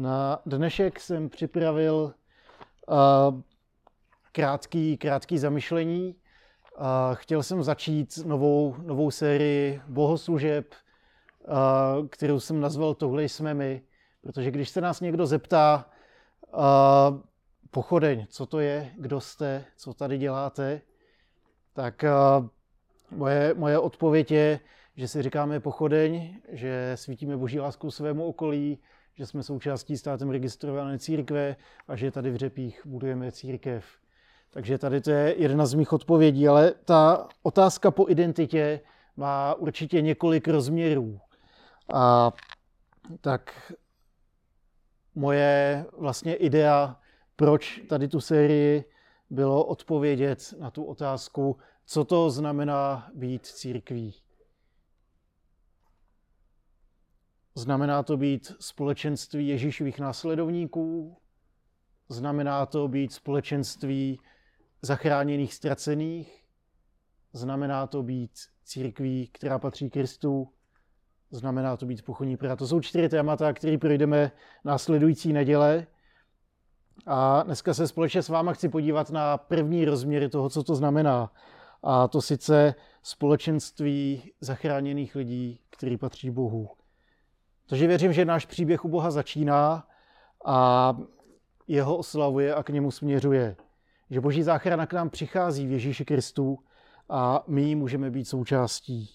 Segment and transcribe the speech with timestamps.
[0.00, 2.14] Na dnešek jsem připravil
[2.88, 3.40] uh,
[4.32, 6.14] krátký, krátký zamyšlení.
[6.78, 6.84] Uh,
[7.14, 10.74] chtěl jsem začít novou, novou sérii bohoslužeb,
[11.48, 13.82] uh, kterou jsem nazval Tohle jsme my.
[14.22, 15.90] Protože když se nás někdo zeptá,
[16.54, 16.62] uh,
[17.70, 20.80] pochodeň, co to je, kdo jste, co tady děláte,
[21.72, 22.04] tak
[22.40, 22.46] uh,
[23.18, 24.60] moje, moje odpověď je,
[24.96, 28.78] že si říkáme pochodeň, že svítíme boží lásku svému okolí,
[29.20, 31.56] že jsme součástí státem registrované církve
[31.88, 33.84] a že tady v Řepích budujeme církev.
[34.50, 38.80] Takže tady to je jedna z mých odpovědí, ale ta otázka po identitě
[39.16, 41.20] má určitě několik rozměrů.
[41.92, 42.32] A
[43.20, 43.72] tak
[45.14, 47.00] moje vlastně idea,
[47.36, 48.84] proč tady tu sérii
[49.30, 54.14] bylo odpovědět na tu otázku, co to znamená být církví.
[57.54, 61.16] Znamená to být společenství Ježíšových následovníků,
[62.08, 64.20] znamená to být společenství
[64.82, 66.44] zachráněných ztracených,
[67.32, 68.30] znamená to být
[68.64, 70.48] církví, která patří Kristu,
[71.30, 72.56] znamená to být pochodní práva.
[72.56, 74.32] To jsou čtyři témata, které projdeme
[74.64, 75.86] následující neděle.
[77.06, 81.32] A dneska se společně s váma chci podívat na první rozměry toho, co to znamená.
[81.82, 86.79] A to sice společenství zachráněných lidí, který patří Bohu.
[87.70, 89.86] Takže věřím, že náš příběh u Boha začíná
[90.44, 90.96] a
[91.68, 93.56] jeho oslavuje a k němu směřuje.
[94.10, 96.58] Že boží záchrana k nám přichází v Ježíši Kristu
[97.08, 99.10] a my ji můžeme být součástí.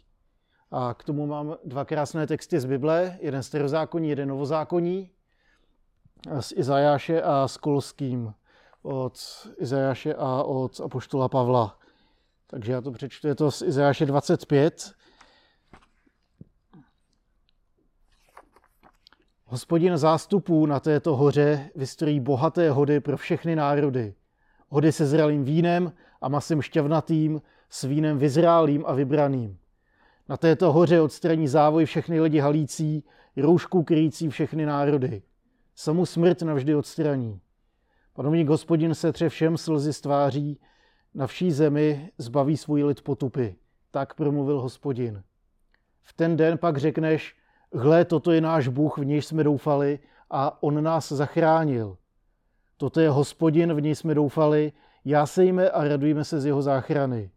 [0.72, 5.12] A k tomu mám dva krásné texty z Bible, jeden starozákonní, jeden novozákonní,
[6.40, 8.34] z Izajáše a s Kolským,
[8.82, 9.18] od
[9.58, 11.80] Izajáše a od Apoštola Pavla.
[12.48, 14.95] Takže já to přečtu, je to z Izajáše 25,
[19.48, 24.14] Hospodin zástupů na této hoře vystrojí bohaté hody pro všechny národy.
[24.70, 29.58] Hody se zralým vínem a masem šťavnatým, s vínem vyzrálým a vybraným.
[30.30, 33.04] Na této hoře odstraní závoj všechny lidi halící,
[33.38, 35.22] roušku kryjící všechny národy.
[35.76, 37.40] Samu smrt navždy odstraní.
[38.14, 40.60] Panovník hospodin se tře všem slzy stváří,
[41.14, 43.56] na vší zemi zbaví svůj lid potupy.
[43.92, 45.24] Tak promluvil hospodin.
[46.02, 47.36] V ten den pak řekneš,
[47.76, 50.00] Hle, toto je náš Bůh, v něj jsme doufali
[50.30, 51.98] a on nás zachránil.
[52.78, 54.72] Toto je hospodin, v něj jsme doufali,
[55.06, 57.32] jásejme a radujme se z jeho záchrany.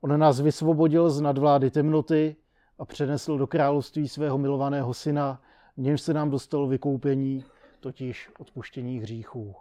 [0.00, 2.36] On nás vysvobodil z nadvlády temnoty
[2.78, 5.42] a přenesl do království svého milovaného syna,
[5.76, 7.44] v němž se nám dostalo vykoupení,
[7.80, 9.54] totiž odpuštění hříchů.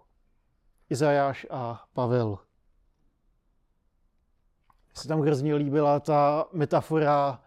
[0.90, 2.38] Izajáš a Pavel.
[4.94, 7.42] Se tam hrozně líbila ta metafora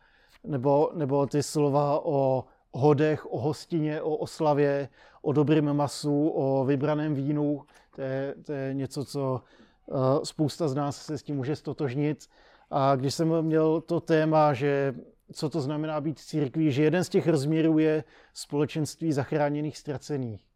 [0.44, 4.88] nebo, nebo ty slova o hodech, o hostině, o oslavě,
[5.22, 7.64] o dobrém masu, o vybraném vínu.
[7.94, 9.40] To je, to je něco, co
[9.86, 12.26] uh, spousta z nás se s tím může stotožnit.
[12.70, 14.94] A když jsem měl to téma, že
[15.32, 18.04] co to znamená být církví, že jeden z těch rozměrů je
[18.34, 20.46] společenství zachráněných ztracených.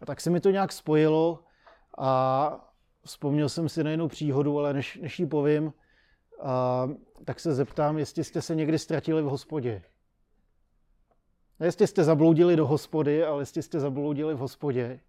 [0.00, 1.38] A tak se mi to nějak spojilo
[1.98, 2.70] a
[3.04, 5.72] vzpomněl jsem si na jinou příhodu, ale než, než ji povím,
[6.42, 6.88] a,
[7.24, 9.82] tak se zeptám, jestli jste se někdy ztratili v hospodě.
[11.60, 15.00] Jestli jste zabloudili do hospody, ale jestli jste zabloudili v hospodě.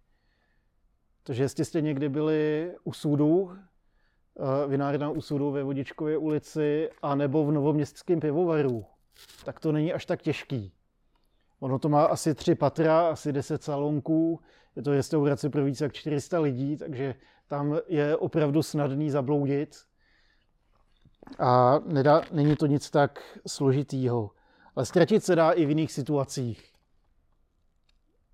[1.22, 3.58] Takže jestli jste někdy byli u soudu,
[4.68, 8.84] vinárna u soudu ve Vodičkově ulici, a nebo v novoměstském pivovaru,
[9.44, 10.72] tak to není až tak těžký.
[11.60, 14.40] Ono to má asi tři patra, asi deset salonků,
[14.76, 17.14] je to restaurace pro více jak 400 lidí, takže
[17.46, 19.76] tam je opravdu snadný zabloudit.
[21.38, 24.30] A nedá, není to nic tak složitýho.
[24.76, 26.72] Ale ztratit se dá i v jiných situacích.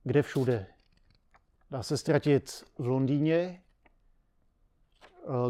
[0.05, 0.67] Kde všude?
[1.71, 3.63] Dá se ztratit v Londýně,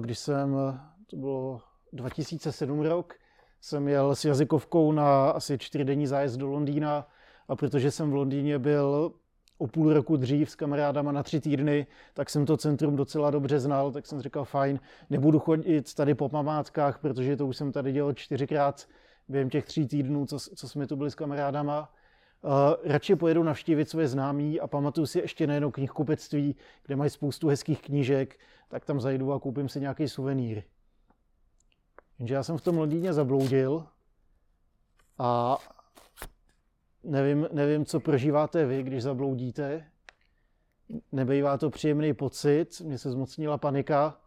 [0.00, 0.56] když jsem,
[1.06, 1.60] to bylo
[1.92, 3.14] 2007 rok,
[3.60, 7.08] jsem jel s jazykovkou na asi čtyřdenní zájezd do Londýna
[7.48, 9.12] a protože jsem v Londýně byl
[9.62, 13.60] o půl roku dřív s kamarádama na tři týdny, tak jsem to centrum docela dobře
[13.60, 14.80] znal, tak jsem říkal, fajn,
[15.10, 18.88] nebudu chodit tady po památkách, protože to už jsem tady dělal čtyřikrát
[19.28, 21.92] během těch tří týdnů, co, co jsme tu byli s kamarádama.
[22.44, 22.50] Uh,
[22.84, 26.56] radši pojedu navštívit své známí a pamatuju si ještě na jedno knihkupectví,
[26.86, 28.38] kde mají spoustu hezkých knížek,
[28.68, 30.62] tak tam zajdu a koupím si nějaký suvenýr.
[32.18, 33.86] Jenže já jsem v tom Londýně zabloudil
[35.18, 35.58] a
[37.12, 39.86] Nevím, nevím, co prožíváte vy, když zabloudíte.
[41.12, 44.20] Nebejvá to příjemný pocit, mně se zmocnila panika,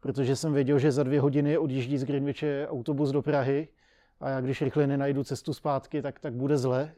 [0.00, 3.68] protože jsem věděl, že za dvě hodiny odjíždí z Greenwiche autobus do Prahy
[4.20, 6.94] a já když rychle nenajdu cestu zpátky, tak, tak bude zle.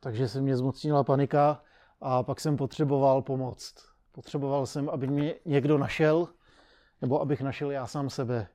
[0.00, 1.62] takže se mě zmocnila panika
[2.00, 3.74] a pak jsem potřeboval pomoc.
[4.12, 6.28] Potřeboval jsem, aby mě někdo našel,
[7.00, 8.48] nebo abych našel já sám sebe.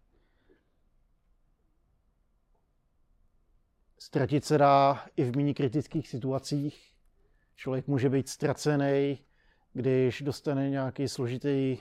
[4.03, 6.91] Ztratit se dá i v méně kritických situacích.
[7.55, 9.25] Člověk může být ztracený,
[9.73, 11.77] když dostane nějaký složitý,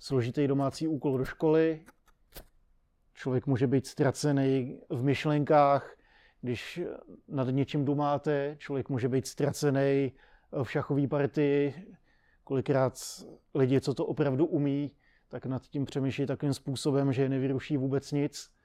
[0.00, 1.84] složitý domácí úkol do školy.
[3.14, 5.96] Člověk může být ztracený v myšlenkách,
[6.40, 6.80] když
[7.28, 8.56] nad něčím dumáte.
[8.58, 10.12] Člověk může být ztracený
[10.62, 11.74] v šachové partii.
[12.44, 12.98] Kolikrát
[13.54, 14.96] lidi, co to opravdu umí,
[15.28, 18.55] tak nad tím přemýšlí takým způsobem, že nevyruší vůbec nic.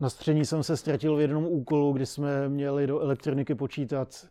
[0.00, 4.28] Na střední jsem se ztratil v jednom úkolu, kdy jsme měli do elektroniky počítat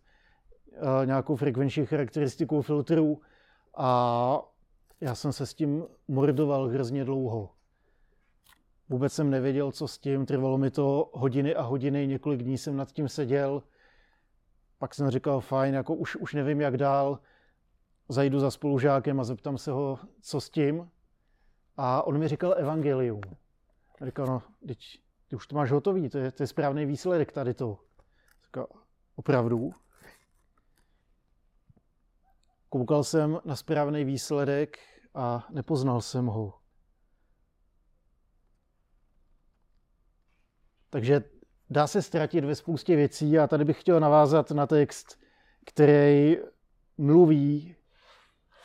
[0.74, 3.22] eh, nějakou frekvenční charakteristiku filtrů
[3.78, 4.42] a
[5.02, 7.50] já jsem se s tím mordoval hrozně dlouho.
[8.90, 12.78] Vůbec jsem nevěděl, co s tím, trvalo mi to hodiny a hodiny, několik dní jsem
[12.78, 13.64] nad tím seděl.
[14.80, 17.20] Pak jsem říkal, fajn, jako už, už nevím, jak dál,
[18.10, 20.90] zajdu za spolužákem a zeptám se ho, co s tím.
[21.78, 23.22] A on mi říkal evangelium.
[24.02, 27.32] A říkal, no, teď, ty už to máš hotový, to je, to je správný výsledek
[27.32, 27.80] tady to.
[28.46, 28.68] Říkal,
[29.16, 29.72] opravdu?
[32.70, 34.78] Koukal jsem na správný výsledek
[35.14, 36.54] a nepoznal jsem ho.
[40.90, 41.24] Takže
[41.70, 45.20] dá se ztratit ve spoustě věcí a tady bych chtěl navázat na text,
[45.66, 46.38] který
[46.98, 47.76] mluví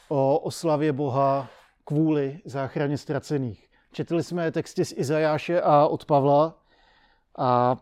[0.08, 1.50] o oslavě Boha
[1.84, 3.69] kvůli záchraně ztracených.
[3.92, 6.58] Četli jsme texty z Izajáše a od Pavla
[7.38, 7.76] a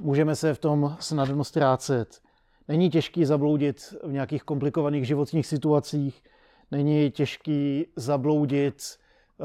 [0.00, 2.20] můžeme se v tom snadno ztrácet.
[2.68, 6.22] Není těžký zabloudit v nějakých komplikovaných životních situacích,
[6.70, 9.44] není těžký zabloudit eh,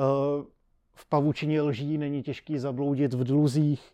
[0.94, 3.91] v pavučině lží, není těžký zabloudit v dluzích,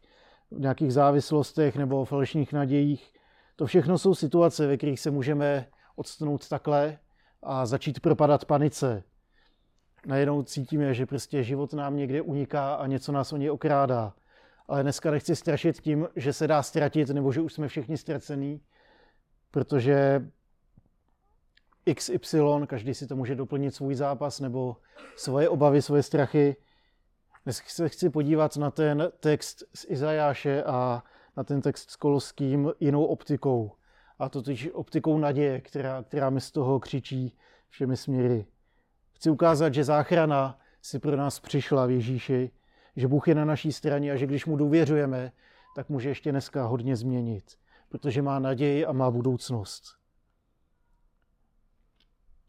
[0.51, 3.13] v nějakých závislostech nebo falešných nadějích.
[3.55, 6.97] To všechno jsou situace, ve kterých se můžeme odstnout takhle
[7.43, 9.03] a začít propadat panice.
[10.05, 14.13] Najednou cítíme, že prostě život nám někde uniká a něco nás o něj okrádá.
[14.67, 18.61] Ale dneska nechci strašit tím, že se dá ztratit nebo že už jsme všichni ztracení,
[19.51, 20.27] protože
[21.95, 24.77] XY, každý si to může doplnit svůj zápas nebo
[25.15, 26.55] svoje obavy, svoje strachy.
[27.43, 31.03] Dnes se chci podívat na ten text z Izajáše a
[31.37, 33.71] na ten text s Koloským jinou optikou.
[34.19, 37.37] A totiž optikou naděje, která, která mi z toho křičí
[37.69, 38.45] všemi směry.
[39.19, 42.51] Chci ukázat, že záchrana si pro nás přišla v Ježíši,
[42.95, 45.31] že Bůh je na naší straně a že když mu důvěřujeme,
[45.75, 47.57] tak může ještě dneska hodně změnit,
[47.89, 49.83] protože má naději a má budoucnost.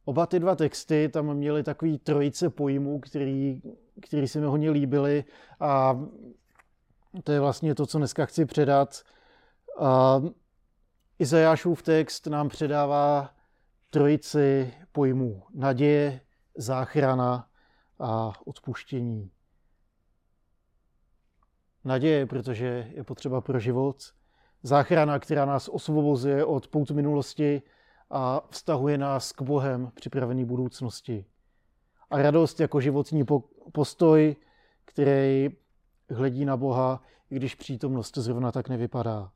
[0.04, 3.62] Oba ty dva texty tam měly takový trojice pojmů, který,
[4.02, 5.24] který se mi hodně líbily
[5.60, 6.04] a
[7.24, 9.02] to je vlastně to, co dneska chci předat.
[9.78, 10.22] A
[11.18, 13.30] Izajášův text nám předává
[13.90, 15.42] trojici pojmů.
[15.54, 16.20] Naděje,
[16.60, 17.48] záchrana
[17.98, 19.30] a odpuštění.
[21.84, 23.96] Naděje, protože je potřeba pro život.
[24.62, 27.62] Záchrana, která nás osvobozuje od pout minulosti
[28.10, 31.26] a vztahuje nás k Bohem připravený budoucnosti.
[32.10, 33.24] A radost jako životní
[33.72, 34.36] postoj,
[34.84, 35.48] který
[36.10, 39.32] hledí na Boha, i když přítomnost zrovna tak nevypadá.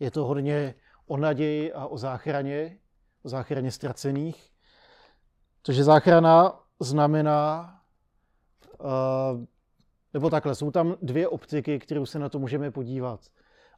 [0.00, 0.74] Je to hodně
[1.06, 2.78] o naději a o záchraně,
[3.22, 4.53] o záchraně ztracených.
[5.66, 7.74] Takže záchrana znamená,
[8.78, 9.44] uh,
[10.14, 13.20] nebo takhle, jsou tam dvě optiky, kterou se na to můžeme podívat.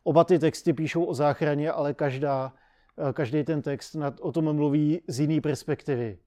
[0.03, 2.53] Oba ty texty píšou o záchraně, ale každá,
[2.97, 6.19] uh, každý ten text nad, o tom mluví z jiné perspektivy.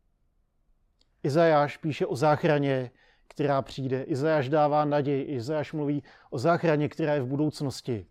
[1.23, 2.91] Izajáš píše o záchraně,
[3.27, 4.03] která přijde.
[4.03, 5.23] Izajáš dává naději.
[5.23, 8.05] Izajáš mluví o záchraně, která je v budoucnosti.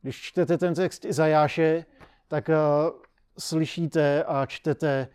[0.00, 1.84] Když čtete ten text Izajáše,
[2.28, 2.54] tak uh,
[3.38, 5.08] slyšíte a čtete,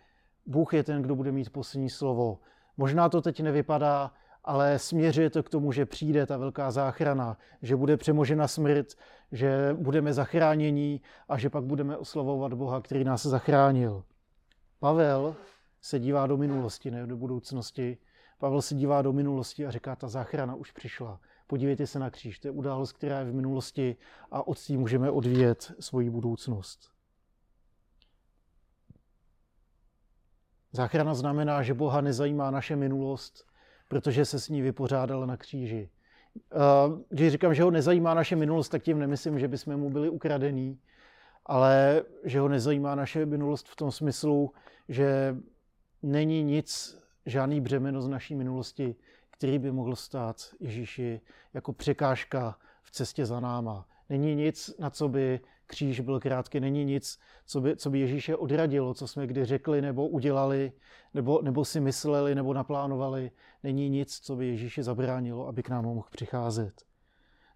[0.48, 2.38] Bůh je ten, kdo bude mít poslední slovo.
[2.76, 4.12] Možná to teď nevypadá,
[4.44, 8.86] ale směřuje to k tomu, že přijde ta velká záchrana, že bude přemožena smrt,
[9.32, 14.04] že budeme zachráněni a že pak budeme oslavovat Boha, který nás zachránil.
[14.78, 15.36] Pavel
[15.80, 17.98] se dívá do minulosti, ne do budoucnosti.
[18.38, 21.20] Pavel se dívá do minulosti a říká, ta záchrana už přišla.
[21.46, 23.96] Podívejte se na kříž, to je událost, která je v minulosti
[24.30, 26.97] a od tí můžeme odvíjet svoji budoucnost.
[30.72, 33.46] Záchrana znamená, že Boha nezajímá naše minulost,
[33.88, 35.90] protože se s ní vypořádal na kříži.
[37.08, 40.80] Když říkám, že ho nezajímá naše minulost, tak tím nemyslím, že bychom mu byli ukradení,
[41.46, 44.52] ale že ho nezajímá naše minulost v tom smyslu,
[44.88, 45.36] že
[46.02, 48.96] není nic, žádný břemeno z naší minulosti,
[49.30, 51.20] který by mohl stát Ježíši
[51.54, 53.86] jako překážka v cestě za náma.
[54.08, 58.36] Není nic, na co by kříž byl krátký, není nic, co by, co by Ježíše
[58.36, 60.72] odradilo, co jsme kdy řekli nebo udělali,
[61.14, 63.30] nebo, nebo si mysleli nebo naplánovali.
[63.62, 66.82] Není nic, co by Ježíše zabránilo, aby k nám mohl přicházet.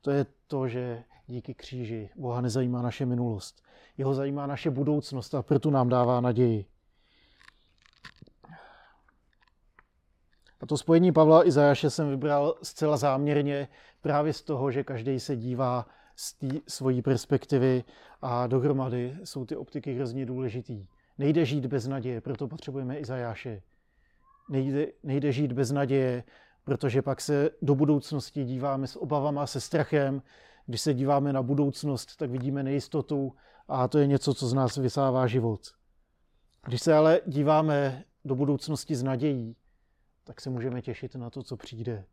[0.00, 3.62] To je to, že díky kříži Boha nezajímá naše minulost.
[3.98, 6.66] Jeho zajímá naše budoucnost a proto nám dává naději.
[10.60, 13.68] A to spojení Pavla a Izajaše jsem vybral zcela záměrně
[14.00, 15.86] právě z toho, že každý se dívá
[16.22, 17.84] z té svojí perspektivy
[18.22, 20.86] a dohromady jsou ty optiky hrozně důležitý.
[21.18, 23.62] Nejde žít bez naděje, proto potřebujeme Izajáše.
[24.50, 26.24] Nejde, nejde žít bez naděje,
[26.64, 30.22] protože pak se do budoucnosti díváme s obavama, se strachem.
[30.66, 33.34] Když se díváme na budoucnost, tak vidíme nejistotu
[33.68, 35.60] a to je něco, co z nás vysává život.
[36.66, 39.56] Když se ale díváme do budoucnosti s nadějí,
[40.24, 42.04] tak se můžeme těšit na to, co přijde,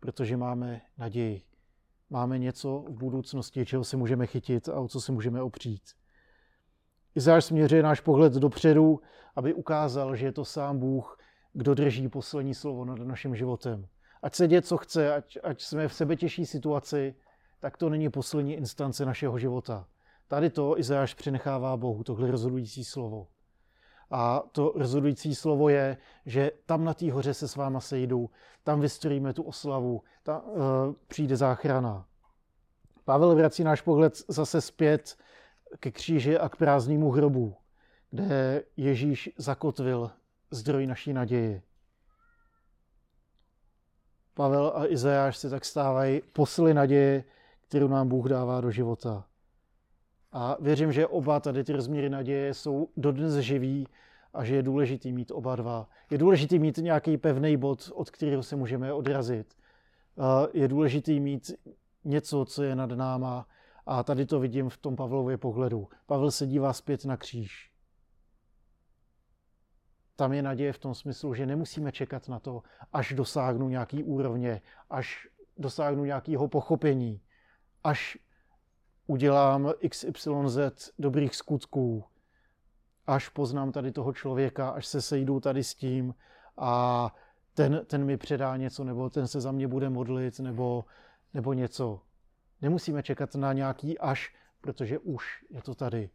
[0.00, 1.53] protože máme naději.
[2.10, 5.82] Máme něco v budoucnosti, čeho se můžeme chytit a o co se můžeme opřít.
[7.14, 9.00] Izáš směřuje náš pohled dopředu,
[9.36, 11.18] aby ukázal, že je to sám Bůh,
[11.52, 13.86] kdo drží poslední slovo nad naším životem.
[14.22, 17.14] Ať se děje, co chce, ať, ať jsme v sebe těžší situaci,
[17.60, 19.86] tak to není poslední instance našeho života.
[20.28, 23.26] Tady to Izáš přenechává Bohu, tohle rozhodující slovo.
[24.16, 28.30] A to rozhodující slovo je, že tam na té hoře se s váma sejdu,
[28.62, 30.60] tam vystrojíme tu oslavu, tam uh,
[31.06, 32.06] přijde záchrana.
[33.04, 35.16] Pavel vrací náš pohled zase zpět
[35.80, 37.56] ke kříži a k prázdnému hrobu,
[38.10, 40.10] kde Ježíš zakotvil
[40.50, 41.62] zdroj naší naděje.
[44.34, 47.24] Pavel a Izajáš se tak stávají posly naděje,
[47.68, 49.24] kterou nám Bůh dává do života.
[50.36, 53.88] A věřím, že oba tady ty rozměry naděje jsou dodnes živý
[54.32, 55.88] a že je důležitý mít oba dva.
[56.10, 59.54] Je důležitý mít nějaký pevný bod, od kterého se můžeme odrazit.
[60.52, 61.52] Je důležitý mít
[62.04, 63.46] něco, co je nad náma.
[63.86, 65.88] A tady to vidím v tom Pavlově pohledu.
[66.06, 67.70] Pavel se dívá zpět na kříž.
[70.16, 72.62] Tam je naděje v tom smyslu, že nemusíme čekat na to,
[72.92, 77.20] až dosáhnu nějaký úrovně, až dosáhnu nějakého pochopení,
[77.84, 78.18] až
[79.06, 80.58] udělám XYZ
[80.98, 82.04] dobrých skutků,
[83.06, 86.14] až poznám tady toho člověka, až se sejdu tady s tím
[86.56, 87.14] a
[87.54, 90.84] ten, ten mi předá něco, nebo ten se za mě bude modlit, nebo,
[91.34, 92.00] nebo něco.
[92.62, 96.10] Nemusíme čekat na nějaký až, protože už je to tady.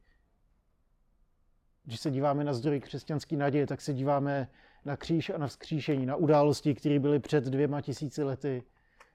[1.83, 4.49] Když se díváme na zdroj křesťanské naděje, tak se díváme
[4.85, 8.63] na kříž a na vzkříšení, na události, které byly před dvěma tisíci lety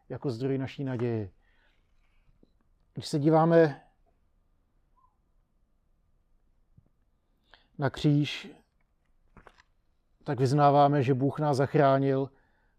[0.08, 1.30] jako zdroj naší naděje.
[2.94, 3.82] Když se díváme
[7.78, 8.48] na kříž,
[10.24, 12.30] tak vyznáváme, že Bůh nás zachránil,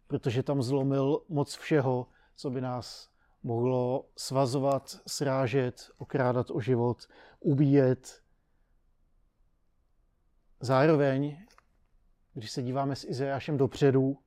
[0.08, 3.10] protože tam zlomil moc všeho, co by nás
[3.44, 7.08] mohlo svazovat, srážet, okrádat o život,
[7.40, 8.24] ubíjet.
[10.60, 11.46] Zároveň,
[12.34, 14.18] když se díváme s Izajášem dopředu,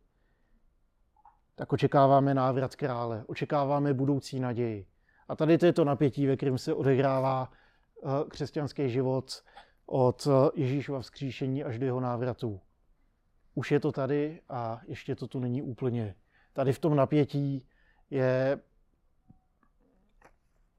[1.54, 4.86] tak očekáváme návrat krále, očekáváme budoucí naději.
[5.28, 9.42] A tady to je to napětí, ve kterém se odehrává eh, křesťanský život
[9.86, 12.60] od eh, Ježíšova vzkříšení až do jeho návratu.
[13.54, 16.14] Už je to tady a ještě to tu není úplně.
[16.52, 17.66] Tady v tom napětí
[18.10, 18.60] je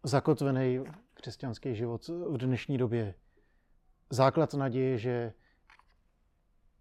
[0.04, 3.14] zakotvený křesťanský život v dnešní době.
[4.10, 5.34] Základ naděje, že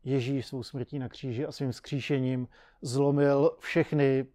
[0.04, 2.48] Ježíš svou smrtí na kříži a svým vzkříšením
[2.82, 4.26] zlomil všechny,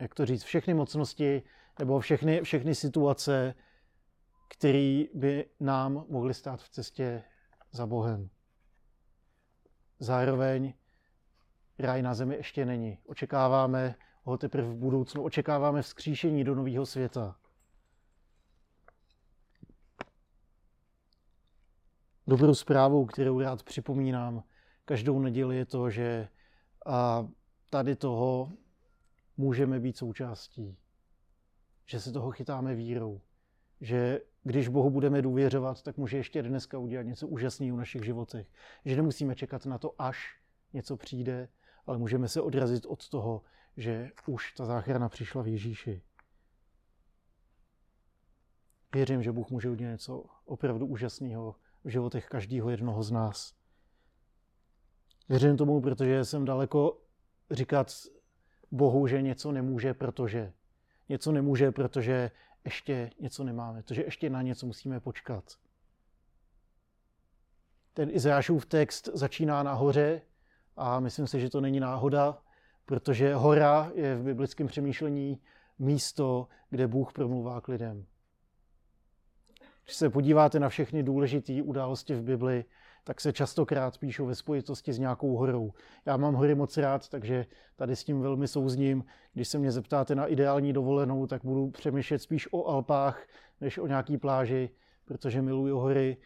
[0.00, 1.42] jak to říct, všechny mocnosti
[1.78, 3.54] nebo všechny, všechny situace,
[4.48, 7.22] které by nám mohly stát v cestě
[7.72, 8.30] za Bohem.
[9.98, 10.74] Zároveň
[11.78, 12.98] ráj na zemi ještě není.
[13.06, 17.36] Očekáváme ho teprve v budoucnu, očekáváme vzkříšení do nového světa.
[22.26, 24.42] Dobrou zprávou, kterou rád připomínám
[24.84, 26.28] každou neděli, je to, že
[26.86, 27.28] a
[27.70, 28.52] tady toho
[29.40, 30.76] můžeme být součástí.
[31.86, 33.20] Že se toho chytáme vírou.
[33.80, 38.46] Že když Bohu budeme důvěřovat, tak může ještě dneska udělat něco úžasného v našich životech.
[38.84, 40.40] Že nemusíme čekat na to, až
[40.72, 41.48] něco přijde,
[41.86, 43.42] ale můžeme se odrazit od toho,
[43.76, 46.02] že už ta záchrana přišla v Ježíši.
[48.94, 53.54] Věřím, že Bůh může udělat něco opravdu úžasného v životech každého jednoho z nás.
[55.28, 57.02] Věřím tomu, protože jsem daleko
[57.50, 57.92] říkat
[58.70, 60.52] Bohu, že něco nemůže, protože.
[61.08, 62.30] Něco nemůže, protože
[62.64, 65.44] ještě něco nemáme, protože ještě na něco musíme počkat.
[67.94, 70.22] Ten Izajášův text začíná nahoře
[70.76, 72.42] a myslím si, že to není náhoda,
[72.86, 75.40] protože hora je v biblickém přemýšlení
[75.78, 78.06] místo, kde Bůh promluvá k lidem.
[79.90, 82.64] Když se podíváte na všechny důležité události v Bibli,
[83.04, 85.72] tak se častokrát píšou ve spojitosti s nějakou horou.
[86.06, 89.04] Já mám hory moc rád, takže tady s tím velmi souzním.
[89.32, 93.26] Když se mě zeptáte na ideální dovolenou, tak budu přemýšlet spíš o Alpách,
[93.60, 94.70] než o nějaký pláži,
[95.04, 96.16] protože miluju hory.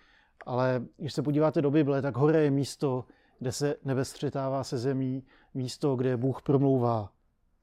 [0.46, 3.04] Ale když se podíváte do Bible, tak hora je místo,
[3.38, 7.12] kde se nebe střetává se zemí, místo, kde Bůh promlouvá.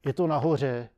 [0.05, 0.89] Je to nahoře,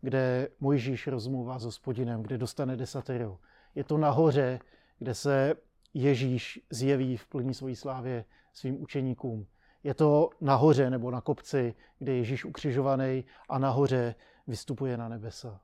[0.00, 3.38] kde Mojžíš rozmluvá s hospodinem, kde dostane desatero.
[3.74, 4.60] Je to nahoře,
[4.98, 5.54] kde se
[5.94, 9.46] Ježíš zjeví v plní svojí slávě svým učeníkům.
[9.84, 14.14] Je to nahoře nebo na kopci, kde Ježíš ukřižovaný a nahoře
[14.46, 15.60] vystupuje na nebesa.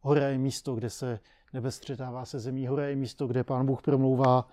[0.00, 1.20] Hora je místo, kde se
[1.52, 2.66] nebe střetává se zemí.
[2.66, 4.48] Hora je místo, kde Pán Bůh promlouvá.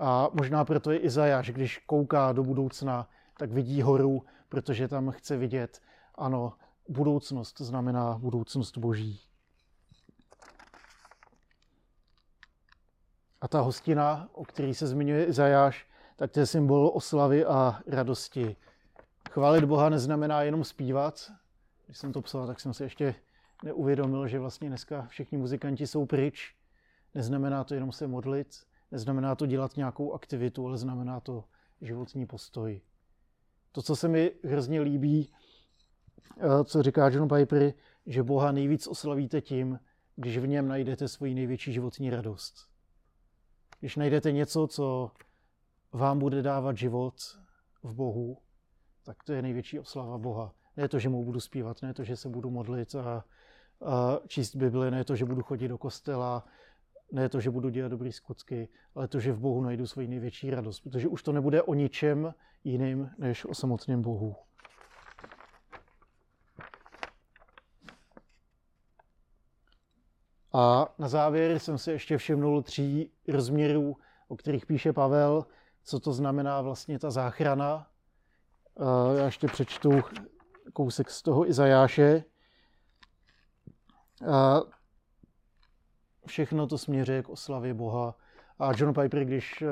[0.00, 3.08] A možná proto je Izajáš, když kouká do budoucna,
[3.38, 5.80] tak vidí horu, protože tam chce vidět,
[6.14, 6.52] ano,
[6.88, 9.20] budoucnost znamená budoucnost Boží.
[13.40, 18.56] A ta hostina, o který se zmiňuje Izajáš, tak to je symbol oslavy a radosti.
[19.30, 21.32] Chválit Boha neznamená jenom zpívat.
[21.86, 23.14] Když jsem to psal, tak jsem si ještě
[23.64, 26.54] neuvědomil, že vlastně dneska všichni muzikanti jsou pryč.
[27.14, 28.48] Neznamená to jenom se modlit,
[28.90, 31.44] neznamená to dělat nějakou aktivitu, ale znamená to
[31.80, 32.80] životní postoj.
[33.72, 35.32] To, co se mi hrozně líbí,
[36.38, 37.72] eh, co říká John Piper,
[38.06, 39.80] že Boha nejvíc oslavíte tím,
[40.16, 42.67] když v něm najdete svoji největší životní radost.
[43.80, 45.10] Když najdete něco, co
[45.92, 47.14] vám bude dávat život
[47.82, 48.38] v Bohu,
[49.04, 50.54] tak to je největší oslava Boha.
[50.76, 53.24] Ne to, že mu budu zpívat, ne to, že se budu modlit a, a
[54.26, 56.44] číst Bibli, ne to, že budu chodit do kostela,
[57.12, 60.50] ne to, že budu dělat dobrý skutky, ale to, že v Bohu najdu svoji největší
[60.50, 64.36] radost, protože už to nebude o ničem jiným, než o samotném Bohu.
[70.58, 73.96] A na závěr jsem si ještě všimnul tří rozměrů,
[74.28, 75.46] o kterých píše Pavel,
[75.84, 77.86] co to znamená vlastně ta záchrana.
[79.16, 79.90] Já ještě přečtu
[80.72, 82.24] kousek z toho Izajáše.
[84.32, 84.60] A
[86.26, 88.14] všechno to směřuje k oslavě Boha.
[88.58, 89.64] A John Piper, když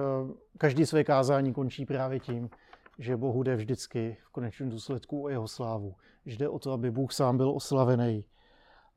[0.59, 2.51] každý své kázání končí právě tím,
[2.99, 5.95] že Bohu jde vždycky v konečném důsledku o jeho slávu.
[6.25, 8.25] Jde o to, aby Bůh sám byl oslavený.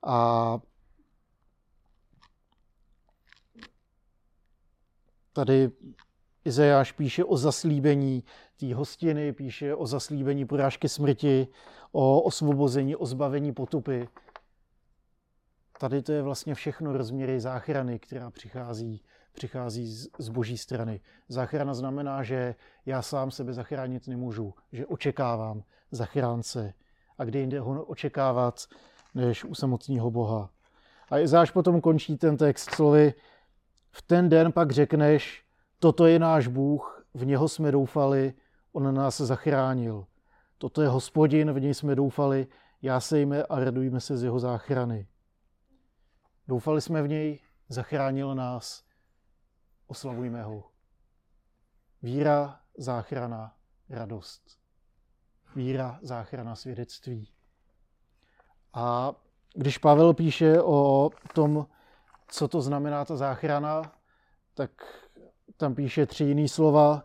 [0.05, 0.59] A
[5.39, 5.71] Tady
[6.45, 8.23] Izajáš píše o zaslíbení
[8.59, 11.47] té hostiny, píše o zaslíbení porážky smrti,
[11.91, 14.03] o osvobození, o zbavení potupy.
[15.79, 19.01] Tady to je vlastně všechno rozměry záchrany, která přichází,
[19.33, 19.87] přichází
[20.19, 21.01] z, boží strany.
[21.29, 26.73] Záchrana znamená, že já sám sebe zachránit nemůžu, že očekávám zachránce.
[27.17, 28.65] A kde jinde ho očekávat,
[29.15, 30.49] než u samotného Boha.
[31.09, 33.13] A Izáš potom končí ten text slovy,
[33.91, 35.45] v ten den pak řekneš,
[35.79, 38.33] toto je náš Bůh, v něho jsme doufali,
[38.71, 40.05] on nás zachránil.
[40.57, 42.47] Toto je hospodin, v něj jsme doufali,
[42.81, 45.07] jásejme a radujme se z jeho záchrany.
[46.47, 48.83] Doufali jsme v něj, zachránil nás,
[49.87, 50.63] oslavujme ho.
[52.01, 53.55] Víra, záchrana,
[53.89, 54.59] radost.
[55.55, 57.31] Víra, záchrana, svědectví.
[58.73, 59.13] A
[59.53, 61.67] když Pavel píše o tom,
[62.29, 63.81] co to znamená ta záchrana,
[64.53, 64.71] tak
[65.57, 67.03] tam píše tři jiné slova.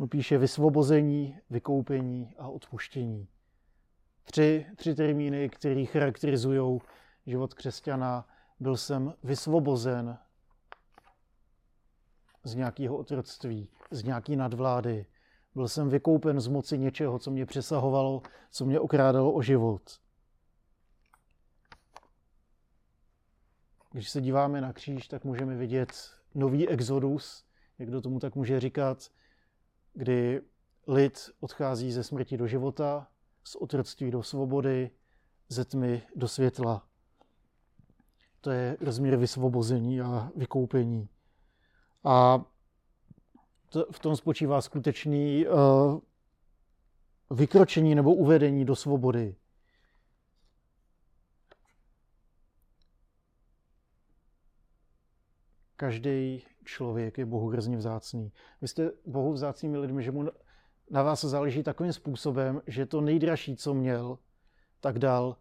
[0.00, 3.28] On píše vysvobození, vykoupení a odpuštění.
[4.24, 6.78] Tři, tři termíny, které charakterizují
[7.26, 8.28] život křesťana.
[8.60, 10.18] Byl jsem vysvobozen
[12.44, 15.06] z nějakého otroctví, z nějaké nadvlády.
[15.54, 19.82] Byl jsem vykoupen z moci něčeho, co mě přesahovalo, co mě okrádalo o život.
[23.96, 25.92] Když se díváme na kříž, tak můžeme vidět
[26.34, 27.44] nový exodus,
[27.78, 29.10] někdo tomu tak může říkat,
[29.94, 30.40] kdy
[30.88, 33.08] lid odchází ze smrti do života,
[33.44, 34.90] z otroctví do svobody,
[35.48, 36.86] ze tmy do světla.
[38.40, 41.08] To je rozměr vysvobození a vykoupení.
[42.04, 42.44] A
[43.68, 45.98] to, v tom spočívá skutečný uh,
[47.30, 49.36] vykročení nebo uvedení do svobody.
[55.76, 58.32] Každý člověk je Bohu hrozně vzácný.
[58.60, 60.24] Vy jste Bohu vzácnými lidmi, že mu
[60.90, 64.18] na vás záleží takovým způsobem, že to nejdražší, co měl,
[64.80, 65.36] tak dal,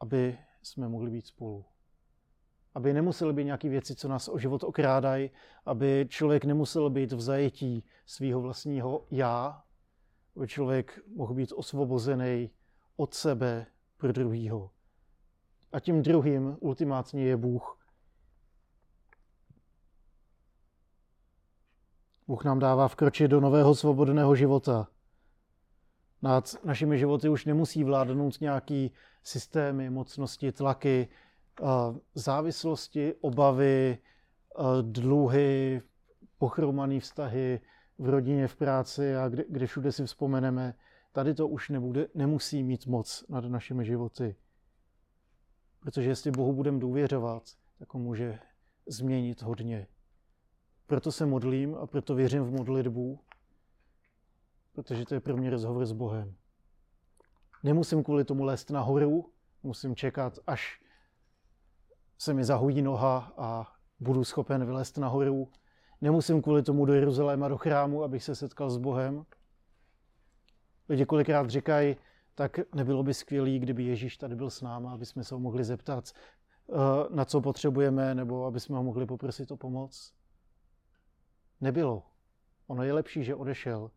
[0.00, 1.64] aby jsme mohli být spolu.
[2.74, 5.30] Aby nemuseli být nějaké věci, co nás o život okrádají,
[5.66, 9.62] aby člověk nemusel být v zajetí svého vlastního já,
[10.36, 12.50] aby člověk mohl být osvobozený
[12.96, 14.70] od sebe pro druhýho.
[15.72, 17.75] a tím druhým ultimátně je Bůh.
[22.28, 24.88] Bůh nám dává vkročit do nového svobodného života.
[26.22, 31.08] Nad našimi životy už nemusí vládnout nějaký systémy, mocnosti, tlaky,
[32.14, 33.98] závislosti, obavy,
[34.82, 35.82] dluhy,
[36.38, 37.60] pochromané vztahy
[37.98, 40.74] v rodině, v práci a kde, kde všude si vzpomeneme.
[41.12, 44.36] Tady to už nebude, nemusí mít moc nad našimi životy.
[45.80, 47.42] Protože jestli Bohu budeme důvěřovat,
[47.78, 48.38] tak ho může
[48.86, 49.86] změnit hodně.
[50.86, 53.20] Proto se modlím a proto věřím v modlitbu,
[54.72, 56.34] protože to je pro mě rozhovor s Bohem.
[57.62, 60.82] Nemusím kvůli tomu lézt nahoru, musím čekat, až
[62.18, 65.48] se mi zahojí noha a budu schopen vylézt nahoru.
[66.00, 69.26] Nemusím kvůli tomu do Jeruzaléma, do chrámu, abych se setkal s Bohem.
[70.88, 71.96] Lidi kolikrát říkají,
[72.34, 75.64] tak nebylo by skvělé, kdyby Ježíš tady byl s náma, aby jsme se ho mohli
[75.64, 76.74] zeptat, eh,
[77.10, 80.15] na co potřebujeme, nebo aby jsme ho mohli poprosit o pomoc.
[81.60, 82.02] Nebylo.
[82.66, 83.90] Ono je lepší, že odešel,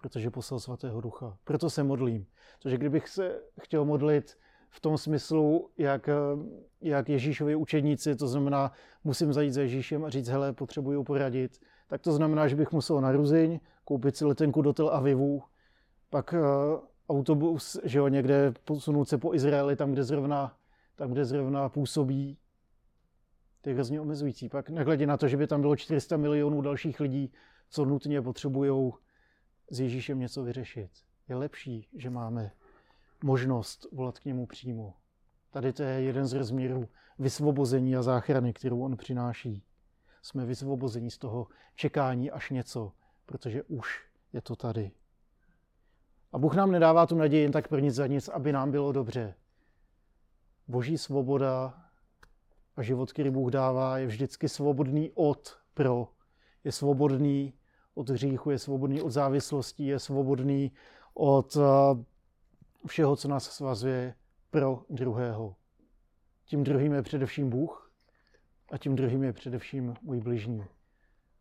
[0.00, 1.38] protože poslal svatého ducha.
[1.44, 2.26] Proto se modlím.
[2.58, 4.38] Protože kdybych se chtěl modlit
[4.70, 6.08] v tom smyslu, jak,
[6.80, 8.72] jak Ježíšovi učedníci, to znamená,
[9.04, 13.00] musím zajít za Ježíšem a říct, hele, potřebuju poradit, tak to znamená, že bych musel
[13.00, 15.42] na Ruziň, koupit si letenku do Tel Avivu,
[16.10, 20.56] pak uh, autobus, že jo, někde posunout se po Izraeli, tam, kde zrovna,
[20.96, 22.38] tam, kde zrovna působí.
[23.60, 24.48] To je hrozně omezující.
[24.48, 27.32] Pak nehledě na to, že by tam bylo 400 milionů dalších lidí,
[27.70, 28.92] co nutně potřebují
[29.70, 30.90] s Ježíšem něco vyřešit.
[31.28, 32.52] Je lepší, že máme
[33.24, 34.94] možnost volat k němu přímo.
[35.50, 39.64] Tady to je jeden z rozměrů vysvobození a záchrany, kterou on přináší.
[40.22, 42.92] Jsme vysvobození z toho čekání až něco,
[43.26, 44.90] protože už je to tady.
[46.32, 48.92] A Bůh nám nedává tu naději jen tak pro nic za nic, aby nám bylo
[48.92, 49.34] dobře.
[50.68, 51.84] Boží svoboda
[52.76, 56.08] a život, který Bůh dává, je vždycky svobodný od pro.
[56.64, 57.54] Je svobodný
[57.94, 60.72] od hříchu, je svobodný od závislostí, je svobodný
[61.14, 62.04] od eh,
[62.86, 64.14] všeho, co nás svazuje
[64.50, 65.56] pro druhého.
[66.44, 67.92] Tím druhým je především Bůh
[68.72, 70.64] a tím druhým je především můj bližní.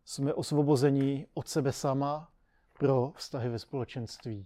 [0.06, 2.32] Jsme osvobozeni od sebe sama
[2.80, 4.46] pro vztahy ve společenství.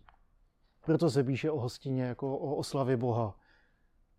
[0.85, 3.35] Proto se píše o hostině jako o oslavě Boha.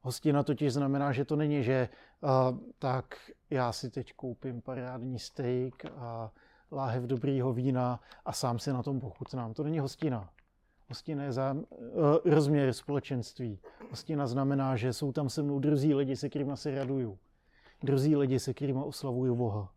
[0.04, 1.88] Hostina totiž znamená, že to není, že
[2.20, 2.30] uh,
[2.78, 6.30] tak já si teď koupím parádní steak a
[6.72, 9.54] láhev dobrýho vína a sám si na tom pochutnám.
[9.54, 10.30] To není hostina.
[10.88, 13.58] Hostina je za, uh, rozměr společenství.
[13.90, 17.18] Hostina znamená, že jsou tam se mnou druzí lidi, se kterými se raduju.
[17.82, 19.72] Druzí lidi, se kterými oslavuju Boha.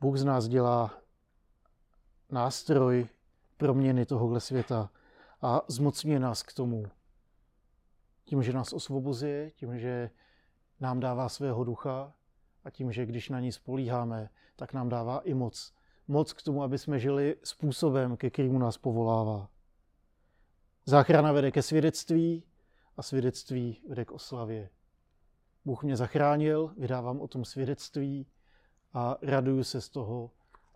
[0.00, 0.98] Bůh z nás dělá
[2.30, 3.06] nástroj
[3.56, 4.90] proměny tohohle světa
[5.42, 6.86] a zmocňuje nás k tomu.
[8.24, 10.10] Tím, že nás osvobozuje, tím, že
[10.80, 12.12] nám dává svého ducha
[12.64, 15.72] a tím, že když na ní spolíháme, tak nám dává i moc.
[16.08, 19.48] Moc k tomu, aby jsme žili způsobem, ke kterému nás povolává.
[20.86, 22.44] Záchrana vede ke svědectví
[22.96, 24.70] a svědectví vede k oslavě.
[25.64, 28.26] Bůh mě zachránil, vydávám o tom svědectví
[28.92, 30.30] a raduju se z toho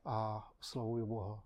[0.05, 1.43] a oslavuju Boha.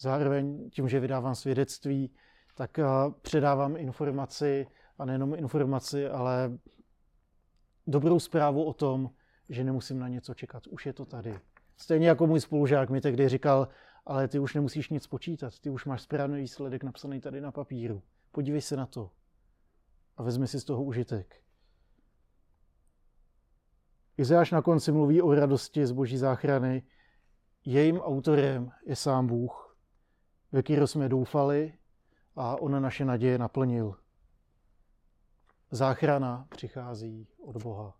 [0.00, 2.14] Zároveň tím, že vydávám svědectví,
[2.54, 2.84] tak eh,
[3.22, 4.66] předávám informaci,
[5.00, 6.58] a nejenom informaci, ale
[7.86, 9.10] dobrou zprávu o tom,
[9.48, 10.66] že nemusím na něco čekat.
[10.66, 11.40] Už je to tady.
[11.76, 13.68] Stejně jako můj spolužák mi tehdy říkal,
[14.06, 18.02] ale ty už nemusíš nic počítat, ty už máš správný výsledek napsaný tady na papíru.
[18.32, 19.10] Podívej se na to
[20.16, 21.42] a vezmi si z toho užitek.
[24.16, 26.82] Izajáš na konci mluví o radosti z boží záchrany.
[27.64, 29.69] Jejím autorem je sám Bůh,
[30.52, 31.74] ve kterého jsme doufali
[32.36, 33.96] a on naše naděje naplnil.
[35.70, 37.96] Záchrana přichází od Boha.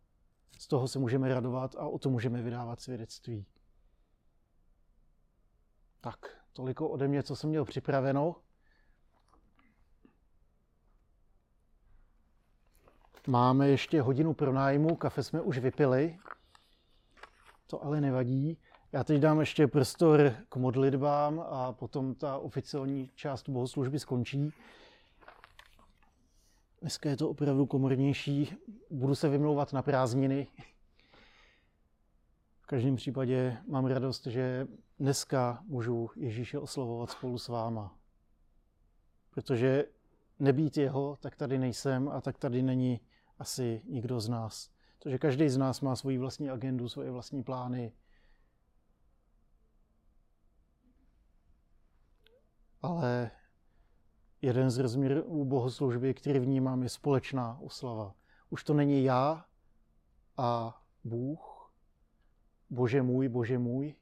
[0.59, 3.47] Z toho se můžeme radovat a o to můžeme vydávat svědectví.
[6.01, 6.17] Tak,
[6.53, 8.37] toliko ode mě, co jsem měl připraveno.
[13.27, 16.19] Máme ještě hodinu pro nájmu, kafe jsme už vypili.
[17.67, 18.59] To ale nevadí.
[18.93, 24.53] Já teď dám ještě prostor k modlitbám a potom ta oficiální část bohoslužby skončí.
[26.81, 28.57] Dneska je to opravdu komornější.
[28.91, 30.47] Budu se vymlouvat na prázdniny.
[32.61, 34.67] V každém případě mám radost, že
[34.99, 37.99] dneska můžu Ježíše oslovovat spolu s váma.
[39.31, 39.85] Protože
[40.39, 43.01] nebýt jeho, tak tady nejsem a tak tady není
[43.39, 44.71] asi nikdo z nás.
[44.99, 47.93] Protože každý z nás má svoji vlastní agendu, svoje vlastní plány,
[52.83, 53.31] ale
[54.43, 58.15] jeden z rozměrů bohoslužby, který vnímám, je společná oslava.
[58.51, 59.47] Už to není já
[60.37, 61.73] a Bůh,
[62.71, 63.95] Bože můj, Bože můj,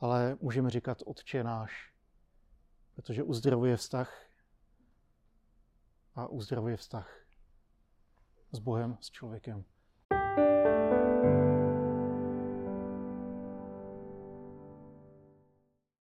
[0.00, 1.92] ale můžeme říkat Otče náš,
[2.94, 4.26] protože uzdravuje vztah
[6.14, 7.20] a uzdravuje vztah
[8.52, 9.64] s Bohem, s člověkem.